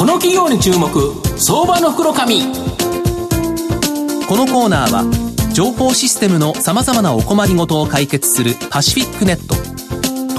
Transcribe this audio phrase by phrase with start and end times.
[0.00, 0.88] この企業に注目
[1.36, 2.40] 相場の袋紙。
[2.40, 9.54] このコーナーは情報システムのさまざまなお困りごとを解決するパシフィックネット。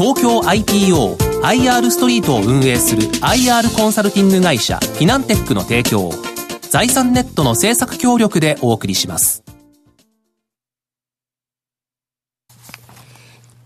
[0.03, 6.09] 東京 IPO IR ストリートを運営する IR コンサルティング会社フィナンテックの提供
[6.71, 9.43] 財産ネットの政策協力でお送りします。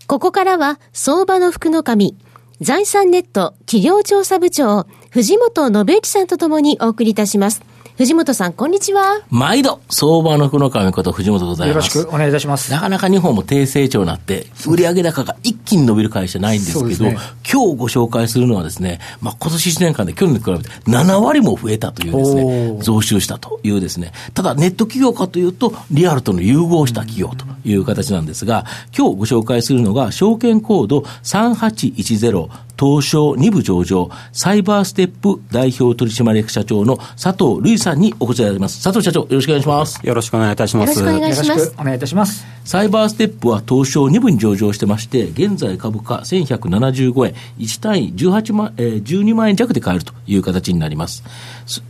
[0.06, 2.18] ここからは相場の福の神
[2.60, 4.86] 財産ネット企業調査部長、
[5.16, 7.62] 藤本信之さんとともにお送りいたします。
[7.96, 9.22] 藤本さん、こんにちは。
[9.30, 11.96] 毎度、相場の福の神こと藤本でございます。
[11.96, 12.70] よろしくお願いいたします。
[12.70, 17.16] なかなか日本も低成長になって、売上高が一気に伸びる会社ないんですけど、ね、
[17.50, 38.82] 今日ご紹介するのはですね、まあ、今年1年間で去年に比べて7割も増えたというですね、増収したというですね、ただネット企業かというと、リアルとの融合した企業という形なんですが、今日ご紹介するのが、証券コード3810東証2部上場、サイバーステップ代表取締役社長の佐藤瑠衣さんにお越しいただきます。
[38.82, 40.00] 佐藤社長、よろしくお願いします。
[40.04, 40.98] よろしくお願いいたします。
[40.98, 41.74] よろしくお願いします。
[41.78, 42.44] お願いいたします。
[42.64, 51.22] サイバーステップは東証2部に上場してまして、現在株価1175円、1単位18万、えー、12万円弱で買えるという形になります。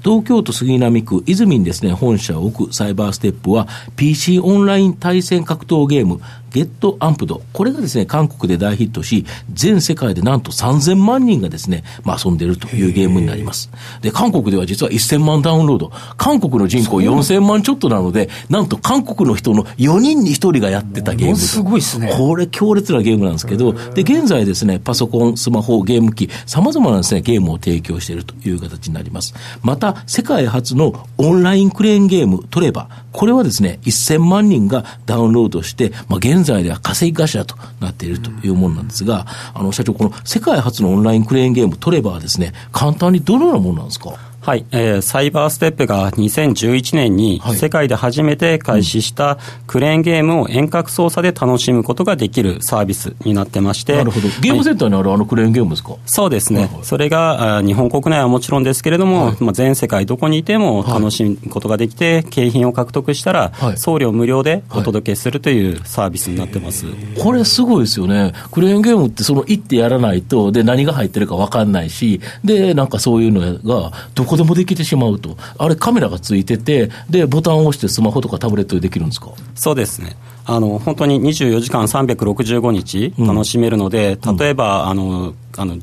[0.04, 6.20] 東京都杉並区泉にですね、本社を置くサイバーステップは、PC オンライン対戦格闘ゲーム、
[6.56, 7.42] ゲットアンプド。
[7.52, 13.70] これがですね、韓国で大ヒットし、全世界でなんと3000万人がですね、まあ遊んでいるというゲームになります。
[14.00, 15.92] で、韓国では実は1000万ダウンロード。
[16.16, 21.36] 韓国の人口4000万ちょっとなので、なんと韓国の人の4人に1人がやってたゲーム。
[21.36, 22.14] すごいですね。
[22.16, 29.34] これ強烈なゲームなんですけど、で、現在ですね、パソコン、スマホ、ゲーム機、様々なですね、ゲームを提供しているという形になります。
[29.60, 32.88] また、世界初のオンラインクレーンゲーム、トレバ。
[33.12, 44.14] これはですね、1000万人がダウンロードして、まあ、現在では稼ぎ頭となっているというものなんですが、あの、社長、この世界初のオンラインクレーンゲーム、トレバーですね、簡単にどのようなものなんですか？
[44.46, 53.96] はい、えー、サイバーステップが2011年に世界で初めて開始したクレーンゲームを遠隔操作で楽しむことができるサービスになってまして。
[53.96, 54.28] なるほど。
[54.40, 56.60] ゲームセンターにあるあのクレーンゲームですか、そうですね。
[56.60, 66.86] はいはい、それが日本国内はもちろんですけれども、はい、まあ、全世界どこにいても楽しむことができて、景品を獲得したら、送料無料でお届けするというサービスになってます。
[67.18, 68.32] これすごいですよね。
[68.52, 79.30] クレーンゲームってその行ってやらないと、で、何が入ってるか分かんないし、で、なんかそういうのが、どこでもできてしまうと、あれ、カメラがついてて、で、ボタンを押して、スマホとかタブレットでできるんですか？
[79.54, 80.16] そうですね。
[80.48, 85.76] あの本当に24時間365日楽しめるので、うん、例えば、あのあの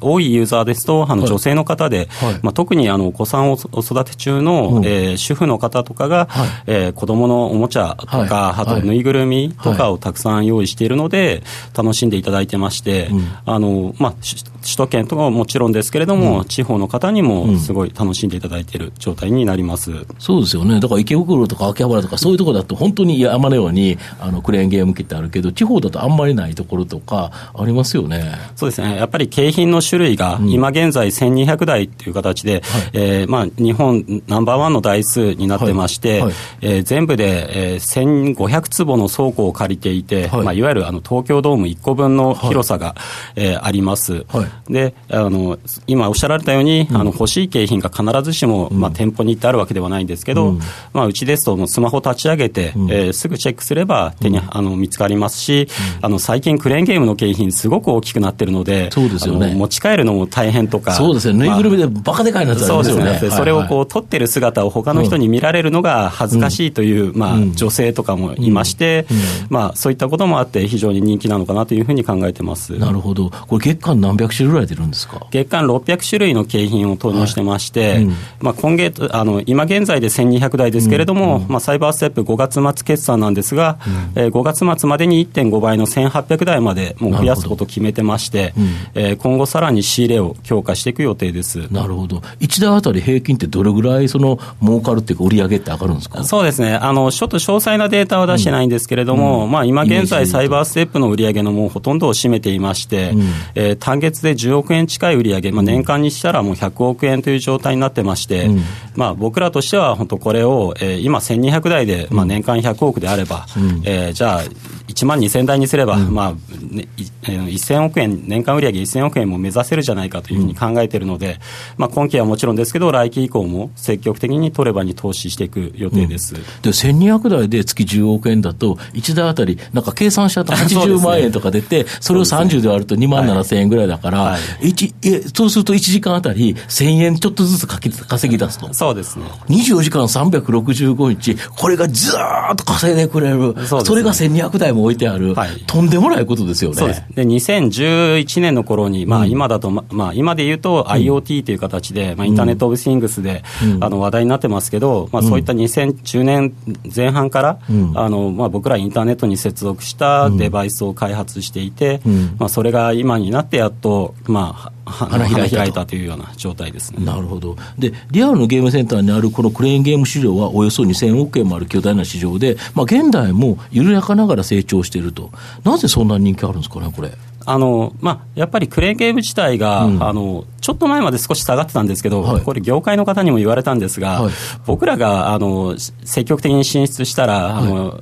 [0.00, 6.48] 多いユーザーですと、あの女性の方で、はい、まあ、特にあのお子さんをお育て中の、うん、えー、主婦の方とかが、はい。
[6.66, 11.42] えー、子供のおもちゃとか、はい、あとぬいぐるみとかをたくさん用意しているので、
[11.76, 14.14] 楽しんでいただいてまして、うん、あのまあ、
[14.62, 28.34] 首都圏とかももちろんですけれども、うん、地方の方にもすごい楽しんでいただいている状態になります、そうですよね、だから池袋とか秋葉原とか、そういうところだと、本当に山のようにあのクレーンゲーム機ってあるけど、地方だとあんまりないところとか、ありますよね。
[28.56, 32.62] そうですね、やっぱり景品の種類が、今現在1200台っていう形で、はい。
[32.92, 36.24] えーまあ、日本ナンバーワンの台数になってまして、
[36.60, 40.44] えー、全部で、えー、1500坪の倉庫を借りていて、はい。
[40.44, 42.94] まあ、いわゆるあの東京ドーム1個分の広さが、は
[43.36, 44.24] いえー、あります。
[44.28, 50.60] はい、であの今おっしゃられたように、うん、あの欲しい景品が必ずしも、まあ、店舗に行ってあるわけではないんですけど、うん。
[50.92, 55.68] まあ、うちですとスマホ立ち上げて、うん、えー、すぐチェックすれば手に、あの見つかりますし、
[56.00, 60.92] あの最近クレーンゲームの景品すごく大きくなってるのでそうですよね持ち帰るのも大変とか。
[60.92, 69.06] そうですねぬいぐるみでバカでかいなつありますよね、ね、それをこう撮ってる姿を他の人に見られるのが恥ずかしいという、まあ、女性とかもいまして、
[69.48, 72.78] まあ、そういったこともあって非常に人気なのかなというふうに考えてます。
[72.78, 73.30] なるほど。
[73.30, 75.26] これ月間何百種類ぐらい出るんですか？
[75.30, 83.78] 月間600種類の景品を投入してまして、はいうん、まあ、今月あの今現在で1200台ですけれども、うん、まあ、サイバーステップ5月末決算なんですが、
[84.14, 88.52] うん、えー、5月末までに1.5倍の1800台までもう増やすことを決めてまして、
[88.94, 91.70] えー、今後さらに仕入れを強化していく予定です。
[91.70, 96.24] なるほど、1台あたり平均ってどれぐらいその儲かるっていうか、売り上げって上がるんですか？
[96.24, 96.74] そうですね。
[96.74, 103.12] あの、ちょっと詳細なデータは出してないんですけれども、まあ、今現在、サイバーステップの売り上げのもうほとんどを占めていまして、
[103.54, 108.62] えー、単月で10億円近い売り上げ、まあ、年間にしたらもう100億円という状態になってまして、うん、
[108.96, 114.42] まあ、僕らとしては本当これを、えー、今1200台で、まあ、年間100億であれば、うん、えー、じゃあ
[114.88, 116.34] 1万2000台にすれば、うん、まあ、
[116.70, 116.88] ね、
[117.22, 121.38] 1000億円、年間売上1000億円も目指せるじゃないかというふうに考えているので、
[121.76, 134.68] まあ、今期はもちろんですけど、来期以降も積極的にトレバに投資していく予定です、で1200台で月10億円だと、1台あたり、なんか計算しちゃうと80万円とか出て、それを30で割ると2万7000円ぐらいだから、はい。
[134.70, 137.90] 一えそうすると1時間あたり1000円ちょっとずつ稼
[138.28, 138.72] ぎ出すと。
[138.72, 139.24] そうですね。
[139.48, 143.96] 24時間365日、これがずーっと稼いでくれる、そ,、ね。
[143.96, 145.64] れが1200台も置いてある、はい。
[145.66, 146.76] とんでもないことですよね。
[146.76, 147.04] そうです。
[147.14, 153.42] で、2011年の頃に、まあ、今だと、ままあ、今で言うと IoT という形で、まあ、インターネット・オブ・シングスで、
[153.80, 156.54] あの、話題になってますけど、まあ、そういった2010年
[156.94, 157.58] 前半から、
[157.94, 162.00] あの、まあ、僕らインターネットに接続したデバイスを開発していて、
[162.38, 167.04] まあ、それが今になってやっと、まあ、は花開いたと開いたというような状態ですね。
[167.04, 167.56] なるほど。
[167.78, 175.30] で、リアルのゲームセンターにあるこのクレーンゲーム市場はおよそ2000億円もある巨大な市場で、まあ現代も緩やかながら成長していると。
[175.64, 177.12] なぜそんなに人気あるんですかね、これ。
[177.44, 182.42] あのまあ、やっぱりクレーンゲーム自体が、あの、ちょっと前まで少し下がってたんですけど、はい。
[182.42, 184.32] これ、業界の方にも言われたんですが、はい。
[184.64, 185.74] 僕らがあの
[186.04, 188.00] 積極的に進出したら、あの、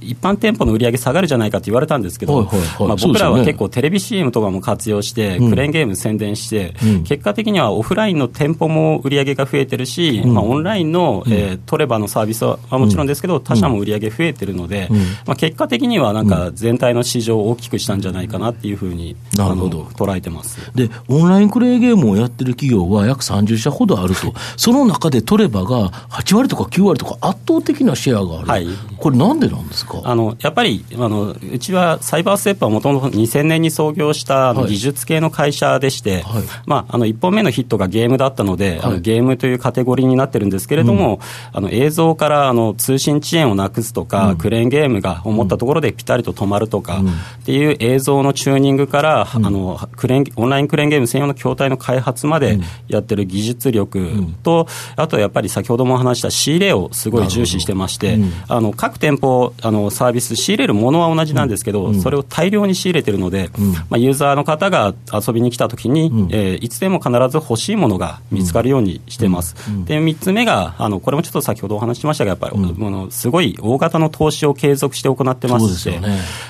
[0.00, 2.44] 一般店舗の売り上げ下がるじゃないかって言われたんですけど、
[2.78, 6.74] まあ、僕らは結構、テレビ CM とかも活用して、クレーンゲーム宣伝して、
[7.04, 14.88] 結果的にはオフラインの店舗も売り上げが増えてるし、まあ、オンラインの、えートレバのサービスはもちろんですけど、他社も売り上げ増えてるので、
[15.26, 19.82] まあ、結果的にはなんか全体の市場を大きくしたんじゃないかなっていうふうに、なるほど。
[19.82, 20.58] 捉えてます。
[20.74, 24.34] で、オンラインクレーンゲームをやってる企業は約30社ほどあると。
[24.56, 28.48] その中でトレバが8割とか9割とか圧倒的なシェアがある。
[28.48, 28.66] はい。
[28.98, 30.00] これなんでなんですか？
[30.04, 34.70] あのやっぱりあのうちはサイバーステップはもともと2000年に創業したあのはい。
[34.70, 36.42] 技術系の会社でして、はい。
[36.66, 38.96] まあ、あの1本目のヒットがゲームだったので、あはい。
[38.96, 41.20] のゲームというカテゴリーになってるんですけれども、
[41.52, 47.00] あの映像からあの通信遅延をなくすとか、クレーンゲームが思ったところでピタリと止まるとか、
[47.40, 52.58] っていう映像のチューニングから、あのクレーンオンラインクレーンゲーム専用の筐体の開発まで
[52.88, 54.10] やってる技術力
[54.42, 54.66] と、
[54.96, 63.50] あとやっぱり先ほども話した仕入れをすごい重視してまして、あの各店舗あのサービス仕入れるものは同じなんですけど、それを大量に仕入れてるので、
[63.88, 69.54] まあ、ユーザーの方が遊びに来たときに、えーいつでも必ず欲しいものが見つかるようにしてます。
[69.84, 72.58] で3つ目があのこれもちょっと先ほどお話ししましたがやっぱり、あ
[72.90, 76.00] のすごい大型の投資を継続して行ってますしね。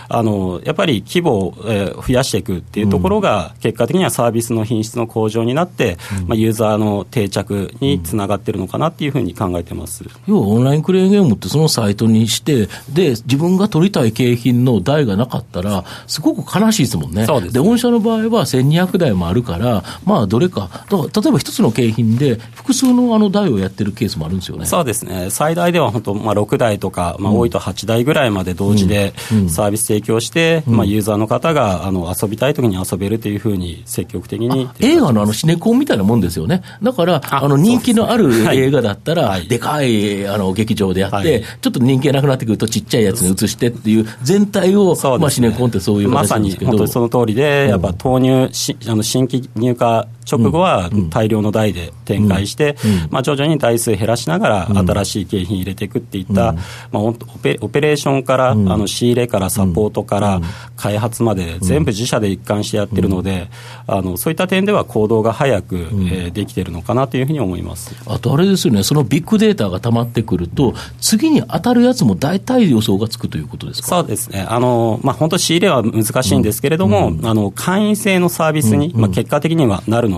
[0.08, 10.05] あのやっぱり規模を、えー増やしていくっていうところが、結果的にはサービスの品質の向上になって、まあ、ユーザーの定着につながってるのかなっていうふうに考えてます。
[10.26, 17.26] 要はオンラインクレーンゲームってそのサイトにして、で、自分が取りたい景品の台がなかったら、すごく悲しいですもんね。
[17.26, 24.67] そうですで、御社の場合は1200台もあるから、まあ、どれか、例えば一つの景品で、複数のあの台をやってるケースもあるんですよね。
[24.67, 29.14] そうですね、最大では本当、まあ、6台とか、まあ、多いと8台ぐらいまで同時で
[29.49, 34.69] サービス提供して、まあ、ユーザーの方があの遊びたいときに遊べるというふうに積極的に。
[34.81, 36.62] 映画のあのシネコンみたいなもんですよね。
[36.82, 39.49] だから、あの人気のある映画だったら、はい。
[39.49, 41.44] でかいあの劇場でやって、はい。
[41.60, 46.70] ちょっと人気がなくなってくるとちっちゃいやつに移してっていう全体を、まあシネコンってそういうまさに形なんですけど。
[46.70, 52.76] 本当にその通りで、やっぱ投入し、あの新規入荷直後は大量の台で展開して、
[53.10, 56.54] まあ、徐々に台数減らしながら、新しい景品入れていくっていった、
[56.92, 60.40] まあ、オペオペレーションから、あの仕入れからサポートから
[60.76, 63.48] 開発まで、全部自社で一貫してやってるので、
[63.86, 67.96] あのそういった点では行動が早く、えーできてるのかなというふうに思います。
[68.06, 73.88] あとあれですよね、そのビッグデータが溜まってくると、次に当たるやつも大体予想がつくということですか？
[73.88, 80.18] そうですね、あのまあ、本当、仕入れは難しいんですけれども、あの会員制のサービスに、まあ、結果的にはなるの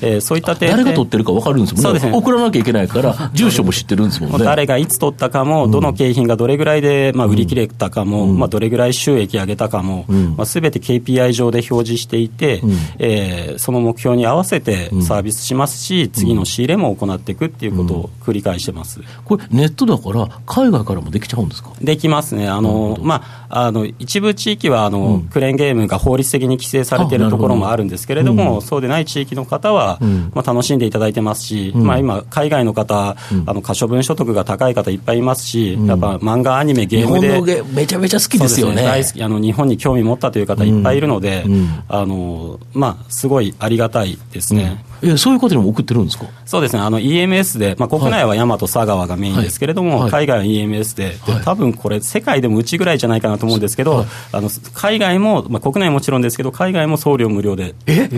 [0.00, 1.82] えーそういった点で誰が取ってるか分かるんですもんね。
[1.82, 2.12] そうですね。
[2.12, 4.44] 送らなきゃいけないから、 住所も知ってるんですもんね。
[4.44, 10.04] 誰がいつ取ったかも、どの景品がどれぐらいで、まあ、売り切れたかも、まあ、どれぐらい収益上げたかも、
[10.36, 12.62] まあ、すべて KPI 上で表示していて、
[12.98, 19.00] えーその目標に合わせてサービスしますし、次の仕入れも行っていくっていうことを繰り返してます。
[19.24, 21.70] これ、ネットだから、海外からもできちゃうんですか？
[21.82, 29.98] できますね、あのまあ、あの一部地域はあの、クレーンゲームが法律的に規制されているところもあるんですけれども、そうでない地域の方は、
[30.34, 37.62] まあ、楽しんでいただいてますし、まあ、今、海外の方、あの可処分所得が高い方いっぱいいますし、やっぱ漫画、アニメ、ゲームで。
[37.72, 38.76] めちゃめちゃ好きですよね。
[38.76, 39.22] そう大好き。
[39.22, 41.44] あの日本に興味持ったという方いっぱいいるので、
[41.88, 46.26] あのまあ、すごいありがたいですね、えそういうことにも送ってるんですか？
[46.44, 50.00] そうですね、あの EMS で、まあ、国内は大和、佐川がメインですけれども、はい。
[50.02, 58.08] はい海外は EMS で、で多分これ、世界でもうちぐらいじゃないかなと思うんですけど、あの海外も、まあ、国内はもちろんですけど、海外も送料無料でえ？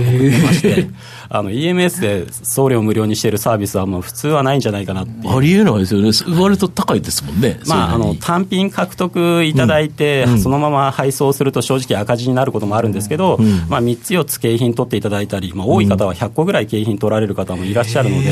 [0.42, 0.88] まして、
[1.28, 5.36] あの EMS で送料無料にしているサービスは、普通はないんじゃないかなっていう。
[5.36, 6.10] ありえないですよね。
[6.40, 7.60] 割と高いですもんね。
[7.66, 18.30] まあ、あの単品獲得いただいて、そのまま配送すると正直赤字になることもあるんですけど、まあ、3つ、4つ景品取っていただいたり、まあ、多い方は100個ぐらい景品取られる方もいらっしゃるので、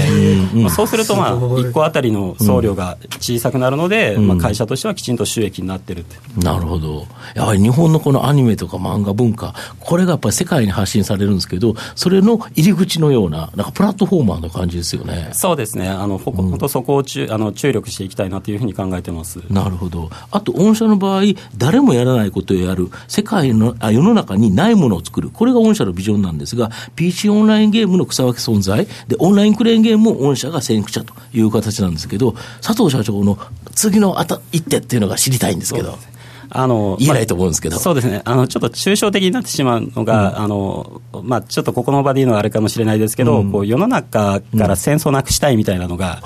[0.54, 6.16] まあ、そうすると、まあ、1個あたりの送料が小さくなるので、まあ、会社としてはきちんと収益になってるって。
[6.40, 7.06] なるほど。
[7.34, 15.30] やはり日本のこのアニメとか漫画文化、これがやっぱり世界に発信されるんですけど、それの入り口のような、なんかプラットフォーマーの感じですよね。
[15.32, 19.40] そうですね、あのほ本当、そこを注あの注力していきたいなというふうに考えてます。
[19.50, 20.08] なるほど。
[20.30, 21.24] あと、御社の場合、
[21.56, 25.30] 誰もやらないことをやる、世界の、あ世の中にないものを作る。
[25.30, 33.38] これが御社のビジョンなんですが、PC オンラインゲームの草わけ存在、で、オンラインクレーンゲームも御社が先駆者という形なんですけど、佐藤社長の
[33.74, 35.98] 次のあた一手っていうのが知りたいんですけど。
[36.50, 37.78] あの言えないと思うんですけど。
[37.78, 46.22] そうですね、あのちょっと抽象的になってしまうのが、あのまあ、ちょっとここの場で言うのはあれかもしれないですけど、こう世の中から戦争なくしたいみたいなのが、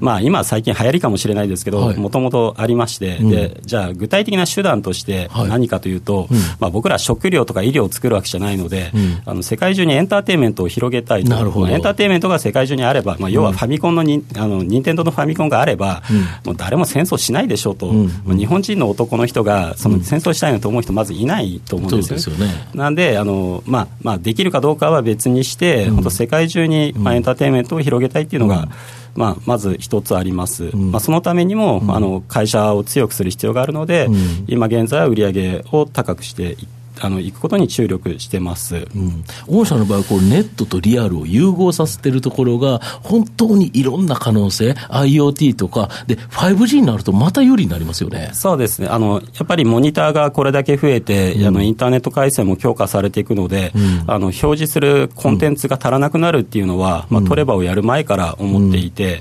[0.00, 1.96] まあ、今、最近流行りかもしれないですけど、はい。
[1.96, 5.48] もともとありまして、で、じゃあ、具体的な手段としてはい。
[5.48, 6.28] 何かというと、
[6.60, 8.92] まあ、僕ら食料とか医療を作るわけじゃないので、
[9.24, 11.66] あの世界中にエンターテインメントを広げたいと、なるほど。
[11.66, 16.02] まあエンターテインメントが世界中にあれば、まあ、要はファミコンのに、あの任天堂のファミコンがあれば、
[16.44, 22.22] もう誰も戦争しないでしょうと、まあ日本人の男の人がその戦争したいなと思う人、まずいないと思うんですよね。
[22.22, 22.68] そうですよね。
[22.74, 28.68] なんであの、まあまあ、できるかどうかは別にして、本当、世界中に、まあ、エンターテインメントを広げたいっていうのが、
[29.14, 34.08] まあ、まず一つあります、まあ、そのためにも、あの会社を強くする必要があるので、
[34.46, 36.56] 今現在は売り上げを高くしてい
[37.00, 38.86] あのいくことに注力してます。
[38.94, 48.30] うん、御社の場合こう、ネットとリアルを融合させてるところが、本当にいろんな可能性、IoT とか、で、5G になるとまた有利になりますよね。
[48.32, 48.88] そうですね。
[48.88, 53.72] あの、やっぱりモニターがこれだけ増えて、あのインターネット回線も強化されていくので、
[54.06, 59.20] あの表示するコンテンツが足らなくなるっていうのは、まあ、トレバをやる前から思っていて、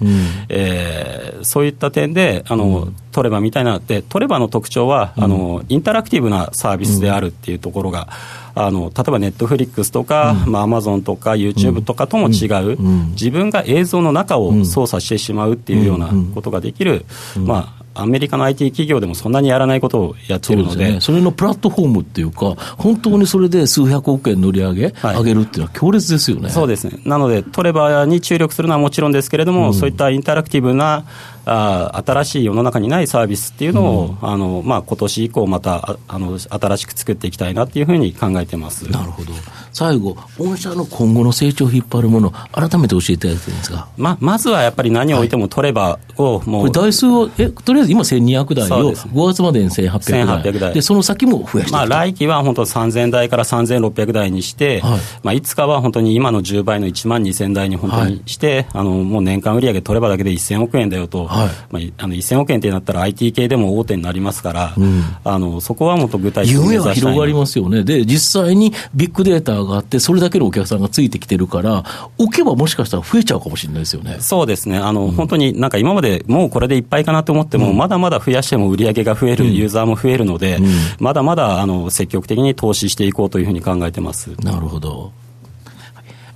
[0.50, 8.08] えーそういった点で、あのトレバみたいなで、トレバの特徴は、あの、インタラクティブなサービスであるっていうところが、
[8.54, 12.78] あの例えばネットフリックスとか、まあ、アマゾンとか YouTube とかとも違う、
[13.12, 17.06] 自分が映像の中を操作してしまうっていうようなことができる、
[17.36, 21.02] まあ、アメリカの IT 企業でもそんなにやらないことをやってるので、ね。
[21.02, 25.16] それのプラットフォームっていうか、本当にそれで数百億円乗り上げ、はい。
[25.16, 26.50] 上げるっていうのは強烈ですよね。
[26.50, 31.06] そうですね、なので、トレバーに注力するのはもちろんですけれども、そういったインタラクティブな
[31.46, 38.90] あ新しい世の中にないサービスっていうのを、あのまあ今年以降、またああの新しく作っていきたいなっていうふうに考えてます。
[38.92, 39.34] なるほど。
[39.72, 43.90] 最後、御社の今後の成長を引っ張るもの、改めて教えていただですか？
[43.98, 49.08] ままずはやっぱり何を置いてもトレバーをもう、これ台数を、え、とりあえず今1200台をそうです。
[49.08, 50.42] 5月までに1800台。
[50.54, 50.74] 1800台。
[50.74, 54.98] で、その先も増やしてまあ、来期は本当3000台から3600台にして、はい。
[54.98, 64.76] いまあ、いつかは本当に今の10倍の1万2000台に本当にして、あのもう年間売上取ればだけで1000億円だよと、はいまあ、いあの1000億円ってなったら IT 系でも大手になりますから、
[65.24, 67.84] あのそこはもっと具体的に目夢は広がりますよね。
[67.84, 71.84] で、実際にビッグデータがあって、それだけのお客さんがついてきてるから、
[72.18, 74.18] 置けばもしかしたら増えちゃうかもしれないですよね。
[74.20, 80.60] そうですね、あの、本当になんか今までもうこれでいっぱいかなと思っても、まだまだ増やしても売り上げが増える、ユーザーも増えるので、
[81.00, 84.32] まだまだあの積極的に投資していこうというふうに考えてます。
[84.42, 85.12] なるほど。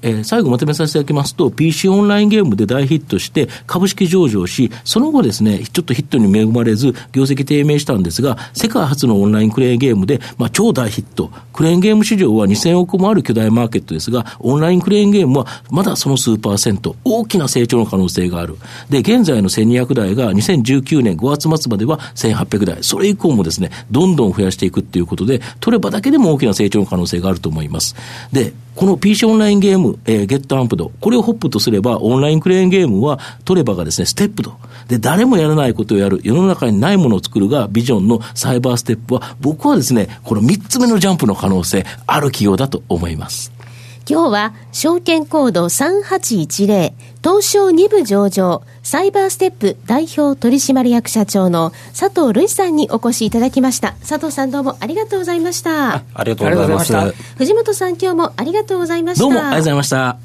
[0.02, 11.32] えー最後まとめさせていただきますと、PC オンラインゲームで大ヒットして、株式上場し、その後ですね、ちょっとヒットに恵まれず、業績低迷したんですが、世界初のオンラインクレーンゲームで、まあ、超大ヒット。
[11.54, 18.58] クレーンゲーム市場は2000億もある巨大マーケットですが、オンラインクレーンゲームはまだその数パーセント、大きな成長の可能性がある。
[18.90, 22.78] で、現在の1200台が2019年5月末までは1800台。
[22.82, 27.96] それ以降もですね、どんどん増やしていくっていうことで、取ればだけでも大きな成長の可能性があると思います。
[28.32, 34.54] で、この PC オンラインゲーム、えーゲットアンプド、これをホップとすれば、オンラインクレーンゲームは、取ればがですね、ステップと。
[34.88, 43.52] で、誰もやらないことをやる、世の中にないものを作るが、ビジョンのサイバーステップは、僕はですね、この3つ目のジャンプの可能性、ある企業だと思います。
[44.10, 56.94] 今日は証券コード3810東証2部上場サイバーステップ代表取締役社長の佐藤瑠衣さんにお越しいただきました佐藤さんどうもありがとうございましたありがとうございまし
[57.38, 60.18] 藤本さん今日もありがとうございましたどうもありがとうございました。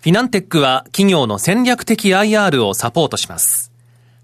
[0.00, 3.70] フィナンテックは企業の戦略的 IR をサポートします。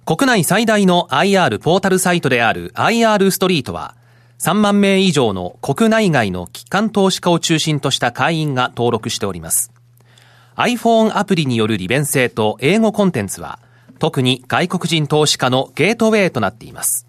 [0.07, 3.95] 国内最大の IR ポータルサイトである IR ストリートは、
[4.39, 9.73] 3万名以上の国内外の機関投資家を中心とした会員が登録しております。
[10.57, 13.59] iPhone アプリによる利便性と英語コンテンツは、
[13.99, 17.07] 特に外国人投資家のゲートウェイとなっています。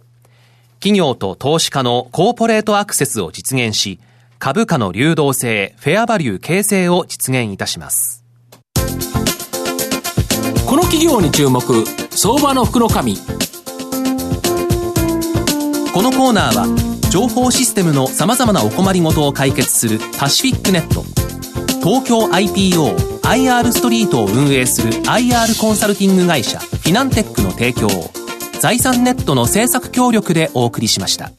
[0.79, 4.00] 企業と投資家のコーポレートアクセスを実現し、
[4.39, 8.24] 株価の流動性、フェアバリュー形成を実現いたします。
[10.65, 11.62] この企業に注目、
[12.12, 13.15] 相場の福の神。
[13.15, 13.22] こ
[16.03, 21.02] のコーナーは、情報システムのさまざまなお困りごとを解決するパシフィックネット、
[21.80, 28.12] 東京 IPO、IR ストリートを運営する IR コンサルティング会社、フィナンテックの提供を、
[28.60, 31.32] 財産ネットの政策協力でお送りしました。